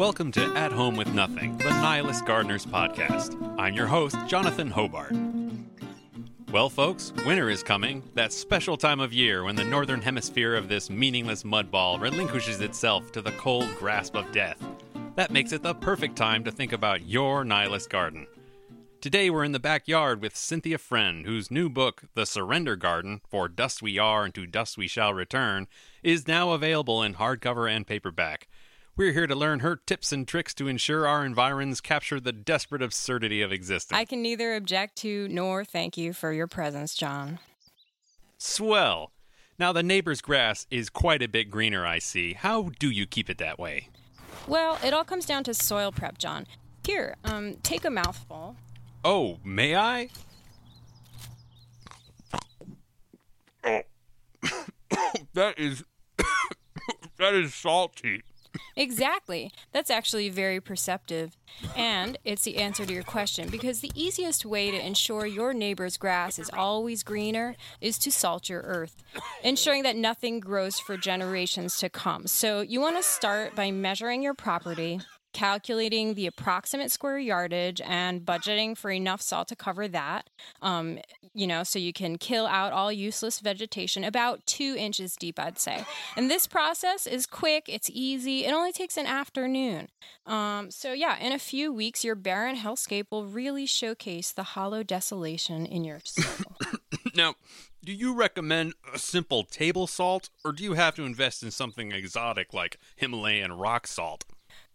Welcome 0.00 0.32
to 0.32 0.56
At 0.56 0.72
Home 0.72 0.96
with 0.96 1.12
Nothing, 1.12 1.58
the 1.58 1.68
Nihilist 1.68 2.24
Gardeners 2.24 2.64
podcast. 2.64 3.36
I'm 3.58 3.74
your 3.74 3.86
host, 3.86 4.16
Jonathan 4.26 4.70
Hobart. 4.70 5.14
Well, 6.50 6.70
folks, 6.70 7.12
winter 7.26 7.50
is 7.50 7.62
coming, 7.62 8.02
that 8.14 8.32
special 8.32 8.78
time 8.78 8.98
of 8.98 9.12
year 9.12 9.44
when 9.44 9.56
the 9.56 9.64
northern 9.64 10.00
hemisphere 10.00 10.54
of 10.54 10.68
this 10.68 10.88
meaningless 10.88 11.42
mudball 11.42 12.00
relinquishes 12.00 12.62
itself 12.62 13.12
to 13.12 13.20
the 13.20 13.32
cold 13.32 13.68
grasp 13.76 14.16
of 14.16 14.32
death. 14.32 14.56
That 15.16 15.32
makes 15.32 15.52
it 15.52 15.62
the 15.62 15.74
perfect 15.74 16.16
time 16.16 16.44
to 16.44 16.50
think 16.50 16.72
about 16.72 17.06
your 17.06 17.44
nihilist 17.44 17.90
garden. 17.90 18.26
Today 19.02 19.28
we're 19.28 19.44
in 19.44 19.52
the 19.52 19.60
backyard 19.60 20.22
with 20.22 20.34
Cynthia 20.34 20.78
Friend, 20.78 21.26
whose 21.26 21.50
new 21.50 21.68
book, 21.68 22.04
The 22.14 22.24
Surrender 22.24 22.74
Garden 22.74 23.20
For 23.28 23.48
Dust 23.48 23.82
We 23.82 23.98
Are 23.98 24.24
and 24.24 24.34
to 24.34 24.46
Dust 24.46 24.78
We 24.78 24.88
Shall 24.88 25.12
Return, 25.12 25.68
is 26.02 26.26
now 26.26 26.52
available 26.52 27.02
in 27.02 27.16
hardcover 27.16 27.70
and 27.70 27.86
paperback. 27.86 28.48
We're 29.00 29.14
here 29.14 29.26
to 29.26 29.34
learn 29.34 29.60
her 29.60 29.76
tips 29.76 30.12
and 30.12 30.28
tricks 30.28 30.52
to 30.52 30.68
ensure 30.68 31.06
our 31.06 31.24
environs 31.24 31.80
capture 31.80 32.20
the 32.20 32.34
desperate 32.34 32.82
absurdity 32.82 33.40
of 33.40 33.50
existence. 33.50 33.98
I 33.98 34.04
can 34.04 34.20
neither 34.20 34.54
object 34.54 34.96
to 34.96 35.26
nor 35.28 35.64
thank 35.64 35.96
you 35.96 36.12
for 36.12 36.34
your 36.34 36.46
presence, 36.46 36.94
John. 36.94 37.38
Swell. 38.36 39.12
Now, 39.58 39.72
the 39.72 39.82
neighbor's 39.82 40.20
grass 40.20 40.66
is 40.70 40.90
quite 40.90 41.22
a 41.22 41.28
bit 41.28 41.50
greener, 41.50 41.86
I 41.86 41.98
see. 41.98 42.34
How 42.34 42.72
do 42.78 42.90
you 42.90 43.06
keep 43.06 43.30
it 43.30 43.38
that 43.38 43.58
way? 43.58 43.88
Well, 44.46 44.78
it 44.84 44.92
all 44.92 45.04
comes 45.04 45.24
down 45.24 45.44
to 45.44 45.54
soil 45.54 45.92
prep, 45.92 46.18
John. 46.18 46.46
Here, 46.84 47.16
um, 47.24 47.54
take 47.62 47.86
a 47.86 47.90
mouthful. 47.90 48.54
Oh, 49.02 49.38
may 49.42 49.76
I? 49.76 50.10
that 55.32 55.54
is 55.56 55.84
that 57.16 57.32
is 57.32 57.54
salty. 57.54 58.24
Exactly. 58.76 59.52
That's 59.72 59.90
actually 59.90 60.28
very 60.28 60.60
perceptive. 60.60 61.36
And 61.76 62.18
it's 62.24 62.44
the 62.44 62.56
answer 62.58 62.86
to 62.86 62.92
your 62.92 63.02
question 63.02 63.48
because 63.48 63.80
the 63.80 63.92
easiest 63.94 64.46
way 64.46 64.70
to 64.70 64.86
ensure 64.86 65.26
your 65.26 65.52
neighbor's 65.52 65.96
grass 65.96 66.38
is 66.38 66.50
always 66.52 67.02
greener 67.02 67.56
is 67.80 67.98
to 67.98 68.10
salt 68.10 68.48
your 68.48 68.62
earth, 68.62 69.02
ensuring 69.42 69.82
that 69.82 69.96
nothing 69.96 70.40
grows 70.40 70.78
for 70.78 70.96
generations 70.96 71.76
to 71.78 71.88
come. 71.88 72.26
So 72.26 72.60
you 72.60 72.80
want 72.80 72.96
to 72.96 73.02
start 73.02 73.54
by 73.54 73.70
measuring 73.70 74.22
your 74.22 74.34
property, 74.34 75.00
calculating 75.32 76.14
the 76.14 76.26
approximate 76.26 76.90
square 76.90 77.18
yardage 77.18 77.80
and 77.82 78.22
budgeting 78.22 78.76
for 78.76 78.90
enough 78.90 79.22
salt 79.22 79.48
to 79.48 79.56
cover 79.56 79.88
that. 79.88 80.28
Um, 80.62 80.98
you 81.34 81.46
know, 81.46 81.62
so 81.62 81.78
you 81.78 81.92
can 81.92 82.18
kill 82.18 82.46
out 82.46 82.72
all 82.72 82.90
useless 82.90 83.40
vegetation 83.40 84.02
about 84.02 84.44
two 84.46 84.74
inches 84.76 85.14
deep, 85.16 85.38
I'd 85.38 85.58
say. 85.58 85.84
And 86.16 86.30
this 86.30 86.46
process 86.46 87.06
is 87.06 87.26
quick, 87.26 87.64
it's 87.68 87.90
easy, 87.92 88.44
it 88.44 88.52
only 88.52 88.72
takes 88.72 88.96
an 88.96 89.06
afternoon. 89.06 89.88
Um, 90.26 90.70
so, 90.70 90.92
yeah, 90.92 91.18
in 91.18 91.32
a 91.32 91.38
few 91.38 91.72
weeks, 91.72 92.04
your 92.04 92.14
barren 92.14 92.56
hellscape 92.56 93.06
will 93.10 93.26
really 93.26 93.66
showcase 93.66 94.32
the 94.32 94.42
hollow 94.42 94.82
desolation 94.82 95.66
in 95.66 95.84
your 95.84 96.00
soul. 96.04 96.56
now, 97.14 97.34
do 97.82 97.92
you 97.92 98.14
recommend 98.14 98.74
a 98.92 98.98
simple 98.98 99.44
table 99.44 99.86
salt, 99.86 100.28
or 100.44 100.52
do 100.52 100.62
you 100.62 100.74
have 100.74 100.94
to 100.96 101.04
invest 101.04 101.42
in 101.42 101.50
something 101.50 101.92
exotic 101.92 102.52
like 102.52 102.78
Himalayan 102.96 103.52
rock 103.52 103.86
salt? 103.86 104.24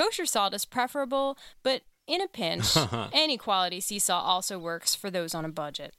Kosher 0.00 0.24
salt 0.24 0.54
is 0.54 0.64
preferable, 0.64 1.36
but 1.62 1.82
in 2.06 2.22
a 2.22 2.26
pinch, 2.26 2.74
any 3.12 3.36
quality 3.36 3.80
sea 3.80 3.98
salt 3.98 4.24
also 4.24 4.58
works 4.58 4.94
for 4.94 5.10
those 5.10 5.34
on 5.34 5.44
a 5.44 5.50
budget. 5.50 5.94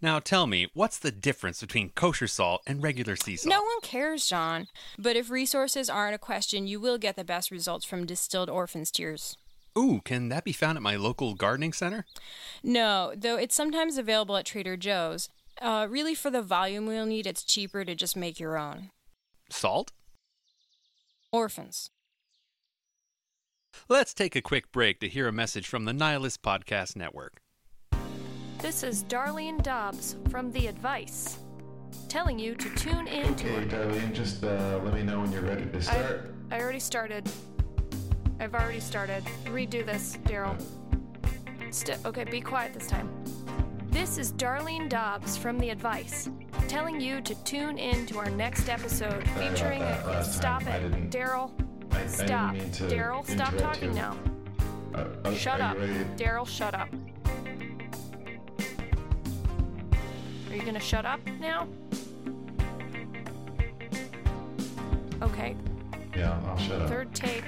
Now 0.00 0.20
tell 0.20 0.46
me, 0.46 0.68
what's 0.72 0.98
the 0.98 1.10
difference 1.12 1.60
between 1.60 1.90
kosher 1.90 2.26
salt 2.26 2.62
and 2.66 2.82
regular 2.82 3.14
sea 3.14 3.36
salt? 3.36 3.50
No 3.50 3.60
one 3.60 3.80
cares, 3.82 4.26
John. 4.26 4.68
But 4.98 5.16
if 5.16 5.28
resources 5.28 5.90
aren't 5.90 6.14
a 6.14 6.18
question, 6.18 6.66
you 6.66 6.80
will 6.80 6.96
get 6.96 7.14
the 7.14 7.24
best 7.24 7.50
results 7.50 7.84
from 7.84 8.06
distilled 8.06 8.48
orphan's 8.48 8.90
tears. 8.90 9.36
Ooh, 9.76 10.00
can 10.02 10.30
that 10.30 10.44
be 10.44 10.52
found 10.52 10.78
at 10.78 10.82
my 10.82 10.96
local 10.96 11.34
gardening 11.34 11.74
center? 11.74 12.06
No, 12.62 13.12
though 13.14 13.36
it's 13.36 13.54
sometimes 13.54 13.98
available 13.98 14.38
at 14.38 14.46
Trader 14.46 14.78
Joe's. 14.78 15.28
Uh, 15.60 15.86
really, 15.90 16.14
for 16.14 16.30
the 16.30 16.40
volume 16.40 16.86
we'll 16.86 17.04
need, 17.04 17.26
it's 17.26 17.44
cheaper 17.44 17.84
to 17.84 17.94
just 17.94 18.16
make 18.16 18.40
your 18.40 18.56
own. 18.56 18.92
Salt? 19.50 19.92
Orphans. 21.30 21.90
Let's 23.88 24.14
take 24.14 24.36
a 24.36 24.42
quick 24.42 24.72
break 24.72 25.00
to 25.00 25.08
hear 25.08 25.28
a 25.28 25.32
message 25.32 25.66
from 25.66 25.84
the 25.84 25.92
Nihilist 25.92 26.42
Podcast 26.42 26.96
Network. 26.96 27.40
This 28.58 28.82
is 28.82 29.04
Darlene 29.04 29.62
Dobbs 29.62 30.16
from 30.30 30.52
The 30.52 30.68
Advice, 30.68 31.38
telling 32.08 32.38
you 32.38 32.54
to 32.54 32.74
tune 32.76 33.08
in 33.08 33.34
to. 33.34 33.56
Okay, 33.56 33.76
Darlene, 33.76 34.12
just 34.12 34.44
uh, 34.44 34.80
let 34.82 34.94
me 34.94 35.02
know 35.02 35.20
when 35.20 35.32
you're 35.32 35.42
ready 35.42 35.66
to 35.66 35.82
start. 35.82 36.32
I, 36.50 36.56
I 36.56 36.60
already 36.60 36.78
started. 36.78 37.28
I've 38.38 38.54
already 38.54 38.80
started. 38.80 39.24
Redo 39.46 39.84
this, 39.84 40.16
Daryl. 40.24 40.60
St- 41.70 42.04
okay, 42.06 42.24
be 42.24 42.40
quiet 42.40 42.74
this 42.74 42.86
time. 42.86 43.10
This 43.90 44.16
is 44.16 44.32
Darlene 44.32 44.88
Dobbs 44.88 45.36
from 45.36 45.58
The 45.58 45.70
Advice, 45.70 46.30
telling 46.68 47.00
you 47.00 47.20
to 47.20 47.34
tune 47.44 47.78
in 47.78 48.06
to 48.06 48.18
our 48.18 48.30
next 48.30 48.68
episode 48.68 49.26
featuring. 49.30 49.82
about 49.82 50.04
that 50.04 50.06
last 50.06 50.36
stop 50.36 50.62
time. 50.62 50.94
It, 50.94 51.10
Daryl. 51.10 51.50
I- 51.92 52.06
Stop. 52.06 52.54
Daryl, 52.56 53.26
stop 53.26 53.56
talking 53.56 53.90
you. 53.90 53.94
now. 53.94 54.16
Uh, 54.94 55.04
uh, 55.24 55.34
Shut 55.34 55.60
up. 55.60 55.76
Daryl, 56.16 56.46
shut 56.46 56.74
up. 56.74 56.88
Are 60.50 60.54
you 60.56 60.62
gonna 60.62 60.78
shut 60.80 61.06
up 61.06 61.20
now? 61.40 61.66
Okay, 65.22 65.56
Yeah, 66.16 66.38
I'll 66.46 66.58
shut 66.58 66.82
up. 66.82 66.88
third 66.88 67.14
take. 67.14 67.44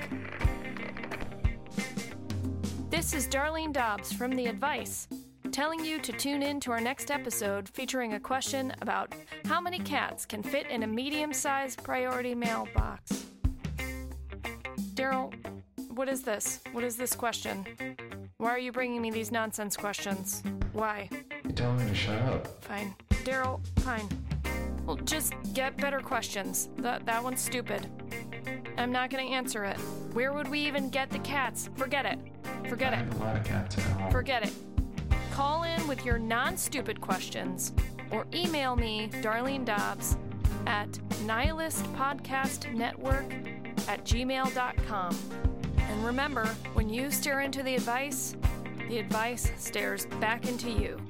This 2.89 3.13
is 3.13 3.27
Darlene 3.27 3.73
Dobbs 3.73 4.13
from 4.13 4.31
The 4.31 4.47
Advice, 4.47 5.09
telling 5.53 5.85
you 5.85 5.99
to 6.01 6.13
tune 6.13 6.43
in 6.43 6.61
to 6.61 6.71
our 6.73 6.81
next 6.81 7.11
episode 7.11 7.69
featuring 7.69 8.15
a 8.15 8.21
question 8.21 8.73
about 8.81 9.13
how 9.47 9.61
many 9.61 9.81
cats 9.81 10.25
can 10.25 10.43
fit 10.43 10.69
in 10.69 10.85
a 10.85 10.87
medium 10.87 11.33
sized 11.35 11.83
priority 11.83 12.35
mailbox. 12.35 13.27
Daryl, 15.05 15.33
what 15.91 16.09
is 16.09 16.23
this? 16.23 16.61
What 16.73 16.83
is 16.83 16.97
this 16.97 17.15
question? 17.15 17.67
Why 18.39 18.49
are 18.49 18.59
you 18.59 18.73
bringing 18.73 19.03
me 19.03 19.11
these 19.11 19.31
nonsense 19.31 19.77
questions? 19.77 20.43
Why? 20.73 21.11
You 21.45 21.53
told 21.53 21.79
me 21.79 21.87
to 21.87 21.95
shut 21.95 22.23
up. 22.23 22.65
Fine. 22.65 22.95
Daryl, 23.23 23.61
fine. 23.81 24.09
Well, 24.87 24.97
just 24.97 25.35
get 25.53 25.77
better 25.77 26.01
questions. 26.01 26.71
That 26.79 27.05
that 27.05 27.23
one's 27.23 27.43
stupid. 27.43 27.87
I'm 28.79 28.93
not 28.93 29.11
gonna 29.11 29.25
answer 29.25 29.65
it. 29.65 29.77
Where 30.15 30.33
would 30.33 30.49
we 30.49 30.61
even 30.61 30.89
get 30.89 31.11
the 31.11 31.19
cats? 31.19 31.69
Forget 31.77 32.07
it. 32.07 32.19
Forget 32.67 32.95
I 32.95 33.01
it. 33.01 33.03
have 33.05 33.21
a 33.21 33.25
lot 33.25 33.37
of 33.37 33.45
cats 33.45 33.77
at 33.77 33.85
home. 33.85 34.11
Forget 34.11 34.47
it. 34.47 34.55
Call 35.33 35.65
in 35.65 35.87
with 35.87 36.03
your 36.07 36.19
non-stupid 36.19 37.03
questions 37.03 37.75
or 38.11 38.27
email 38.33 38.75
me, 38.75 39.11
Darlene 39.21 39.67
Dobbs, 39.67 40.17
at 40.67 40.89
nihilistpodcastnetwork 41.27 43.74
at 43.89 44.05
gmail.com. 44.05 45.19
And 45.79 46.05
remember, 46.05 46.47
when 46.75 46.89
you 46.89 47.11
stare 47.11 47.41
into 47.41 47.63
the 47.63 47.75
advice, 47.75 48.35
the 48.89 48.99
advice 48.99 49.51
stares 49.59 50.07
back 50.21 50.47
into 50.49 50.71
you. 50.71 51.01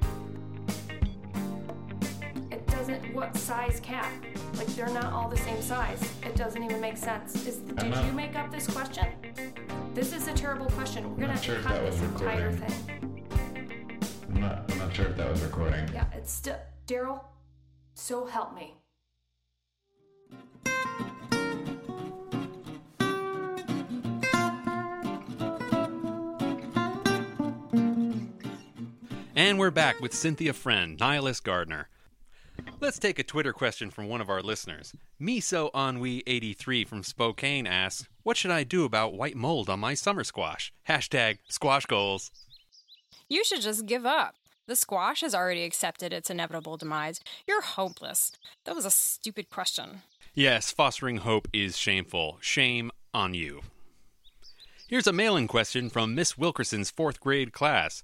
It 2.51 2.65
doesn't. 2.67 3.13
What 3.13 3.35
size 3.37 3.79
cap? 3.81 4.11
Like 4.57 4.67
they're 4.67 4.89
not 4.89 5.11
all 5.11 5.29
the 5.29 5.37
same 5.37 5.61
size. 5.61 6.01
It 6.23 6.35
doesn't 6.35 6.61
even 6.63 6.79
make 6.79 6.97
sense. 6.97 7.45
Is, 7.47 7.57
did 7.57 7.89
not- 7.89 8.05
you 8.05 8.11
make 8.13 8.35
up 8.35 8.51
this 8.51 8.67
question? 8.67 9.07
This 9.93 10.13
is 10.13 10.27
a 10.27 10.33
terrible 10.33 10.67
question. 10.67 11.09
We're 11.11 11.21
gonna 11.21 11.33
have 11.33 11.43
sure 11.43 11.57
to 11.57 11.61
cut 11.63 11.81
this 11.81 12.01
entire 12.01 12.51
thing. 12.51 13.21
I'm 14.29 14.41
not. 14.41 14.71
I'm 14.71 14.77
not 14.77 14.93
sure 14.95 15.05
if 15.07 15.17
that 15.17 15.29
was 15.31 15.41
recording. 15.41 15.89
Yeah, 15.93 16.05
it's 16.13 16.31
still 16.31 16.57
Daryl. 16.87 17.23
So 17.93 18.25
help 18.25 18.53
me. 18.53 18.75
And 29.37 29.59
we're 29.59 29.69
back 29.69 29.99
with 29.99 30.13
Cynthia 30.13 30.53
Friend, 30.53 30.97
Nihilist 30.97 31.43
Gardner. 31.43 31.89
Let's 32.79 32.97
take 32.97 33.19
a 33.19 33.23
Twitter 33.23 33.51
question 33.51 33.89
from 33.91 34.07
one 34.07 34.21
of 34.21 34.29
our 34.29 34.41
listeners. 34.41 34.93
Miso 35.19 35.69
Ennui83 35.73 36.87
from 36.87 37.03
Spokane 37.03 37.67
asks, 37.67 38.07
What 38.23 38.37
should 38.37 38.51
I 38.51 38.63
do 38.63 38.85
about 38.85 39.13
white 39.13 39.35
mold 39.35 39.69
on 39.69 39.81
my 39.81 39.93
summer 39.93 40.23
squash? 40.23 40.71
Hashtag 40.87 41.39
squash 41.49 41.85
goals. 41.85 42.31
You 43.27 43.43
should 43.43 43.59
just 43.59 43.85
give 43.85 44.05
up. 44.05 44.35
The 44.67 44.75
squash 44.77 45.19
has 45.19 45.35
already 45.35 45.65
accepted 45.65 46.13
its 46.13 46.29
inevitable 46.29 46.77
demise. 46.77 47.19
You're 47.45 47.61
hopeless. 47.61 48.31
That 48.63 48.73
was 48.73 48.85
a 48.85 48.89
stupid 48.89 49.49
question. 49.49 50.03
Yes, 50.33 50.71
fostering 50.71 51.17
hope 51.17 51.49
is 51.51 51.77
shameful. 51.77 52.37
Shame 52.39 52.89
on 53.13 53.33
you. 53.33 53.63
Here's 54.87 55.07
a 55.07 55.13
mail 55.13 55.35
in 55.35 55.49
question 55.49 55.89
from 55.89 56.15
Miss 56.15 56.37
Wilkerson's 56.37 56.89
fourth 56.89 57.19
grade 57.19 57.51
class. 57.51 58.01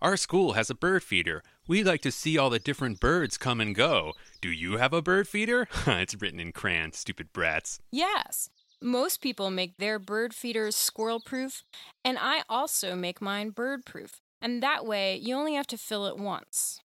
Our 0.00 0.16
school 0.16 0.52
has 0.52 0.70
a 0.70 0.76
bird 0.76 1.02
feeder. 1.02 1.42
We 1.66 1.82
like 1.82 2.02
to 2.02 2.12
see 2.12 2.38
all 2.38 2.50
the 2.50 2.60
different 2.60 3.00
birds 3.00 3.36
come 3.36 3.60
and 3.60 3.74
go. 3.74 4.12
Do 4.40 4.48
you 4.48 4.76
have 4.76 4.92
a 4.92 5.02
bird 5.02 5.26
feeder? 5.26 5.66
it's 5.86 6.14
written 6.20 6.38
in 6.38 6.52
crayon, 6.52 6.92
stupid 6.92 7.32
brats. 7.32 7.80
Yes. 7.90 8.48
Most 8.80 9.20
people 9.20 9.50
make 9.50 9.76
their 9.78 9.98
bird 9.98 10.34
feeders 10.34 10.76
squirrel 10.76 11.18
proof, 11.18 11.64
and 12.04 12.16
I 12.20 12.42
also 12.48 12.94
make 12.94 13.20
mine 13.20 13.50
bird 13.50 13.84
proof. 13.84 14.20
And 14.40 14.62
that 14.62 14.86
way, 14.86 15.16
you 15.16 15.34
only 15.34 15.54
have 15.54 15.66
to 15.66 15.76
fill 15.76 16.06
it 16.06 16.16
once. 16.16 16.80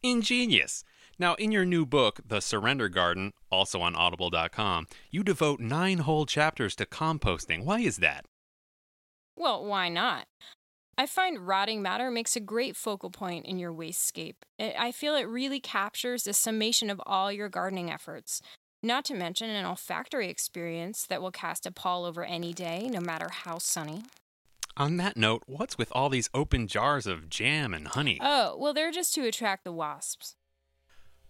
Ingenious. 0.00 0.84
Now, 1.18 1.34
in 1.34 1.50
your 1.50 1.64
new 1.64 1.84
book, 1.84 2.20
The 2.24 2.38
Surrender 2.38 2.88
Garden, 2.88 3.32
also 3.50 3.80
on 3.80 3.96
audible.com, 3.96 4.86
you 5.10 5.24
devote 5.24 5.58
nine 5.58 5.98
whole 5.98 6.24
chapters 6.24 6.76
to 6.76 6.86
composting. 6.86 7.64
Why 7.64 7.80
is 7.80 7.96
that? 7.96 8.26
Well, 9.34 9.64
why 9.64 9.88
not? 9.88 10.26
I 10.98 11.06
find 11.06 11.46
rotting 11.46 11.80
matter 11.80 12.10
makes 12.10 12.34
a 12.34 12.40
great 12.40 12.74
focal 12.74 13.08
point 13.08 13.46
in 13.46 13.60
your 13.60 13.72
wastescape. 13.72 14.34
I 14.58 14.74
I 14.78 14.92
feel 14.92 15.14
it 15.14 15.28
really 15.28 15.60
captures 15.60 16.24
the 16.24 16.32
summation 16.32 16.90
of 16.90 17.00
all 17.06 17.30
your 17.30 17.48
gardening 17.48 17.88
efforts. 17.88 18.42
Not 18.82 19.04
to 19.06 19.14
mention 19.14 19.48
an 19.48 19.64
olfactory 19.64 20.28
experience 20.28 21.06
that 21.06 21.22
will 21.22 21.30
cast 21.30 21.66
a 21.66 21.70
pall 21.70 22.04
over 22.04 22.24
any 22.24 22.52
day, 22.52 22.88
no 22.90 23.00
matter 23.00 23.28
how 23.30 23.58
sunny. 23.58 24.02
On 24.76 24.96
that 24.96 25.16
note, 25.16 25.42
what's 25.46 25.78
with 25.78 25.90
all 25.92 26.08
these 26.08 26.30
open 26.34 26.66
jars 26.66 27.06
of 27.06 27.28
jam 27.28 27.74
and 27.74 27.88
honey? 27.88 28.18
Oh, 28.20 28.56
well, 28.58 28.74
they're 28.74 28.92
just 28.92 29.14
to 29.14 29.26
attract 29.26 29.64
the 29.64 29.72
wasps. 29.72 30.34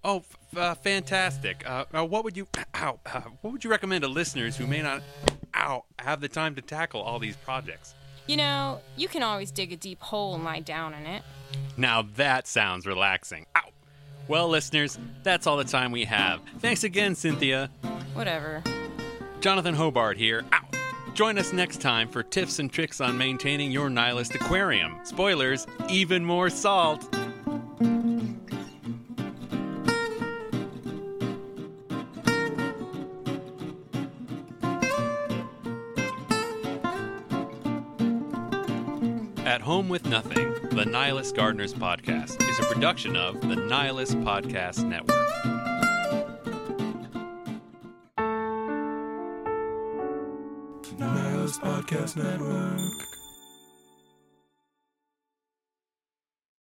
Oh, 0.02 0.18
f- 0.18 0.56
uh, 0.56 0.74
fantastic! 0.76 1.68
Uh, 1.68 1.84
uh, 1.94 2.04
what 2.04 2.24
would 2.24 2.36
you, 2.36 2.46
ow, 2.74 3.00
uh, 3.04 3.20
what 3.42 3.52
would 3.52 3.64
you 3.64 3.70
recommend 3.70 4.02
to 4.02 4.08
listeners 4.08 4.56
who 4.56 4.66
may 4.66 4.80
not, 4.82 5.02
ow, 5.54 5.84
have 5.98 6.20
the 6.20 6.28
time 6.28 6.54
to 6.54 6.62
tackle 6.62 7.00
all 7.02 7.18
these 7.18 7.36
projects? 7.36 7.94
You 8.28 8.36
know, 8.36 8.80
you 8.94 9.08
can 9.08 9.22
always 9.22 9.50
dig 9.50 9.72
a 9.72 9.76
deep 9.76 10.02
hole 10.02 10.34
and 10.34 10.44
lie 10.44 10.60
down 10.60 10.92
in 10.92 11.06
it. 11.06 11.22
Now 11.78 12.02
that 12.16 12.46
sounds 12.46 12.86
relaxing. 12.86 13.46
Ow. 13.56 13.62
Well, 14.28 14.48
listeners, 14.50 14.98
that's 15.22 15.46
all 15.46 15.56
the 15.56 15.64
time 15.64 15.92
we 15.92 16.04
have. 16.04 16.40
Thanks 16.58 16.84
again, 16.84 17.14
Cynthia. 17.14 17.70
Whatever. 18.12 18.62
Jonathan 19.40 19.74
Hobart 19.74 20.18
here. 20.18 20.44
Ow. 20.52 20.58
Join 21.14 21.38
us 21.38 21.54
next 21.54 21.80
time 21.80 22.06
for 22.06 22.22
tips 22.22 22.58
and 22.58 22.70
tricks 22.70 23.00
on 23.00 23.16
maintaining 23.16 23.72
your 23.72 23.88
nihilist 23.88 24.34
aquarium. 24.34 24.98
Spoilers, 25.04 25.66
even 25.88 26.22
more 26.22 26.50
salt. 26.50 27.17
At 39.48 39.62
Home 39.62 39.88
with 39.88 40.04
Nothing, 40.04 40.52
the 40.76 40.84
Nihilist 40.84 41.34
Gardeners 41.34 41.72
Podcast 41.72 42.46
is 42.50 42.58
a 42.58 42.64
production 42.64 43.16
of 43.16 43.40
the 43.40 43.56
Nihilist 43.56 44.18
Podcast 44.18 44.84
Network. 44.84 45.16
Nihilist 50.98 51.62
Podcast 51.62 52.16
Network. 52.18 53.17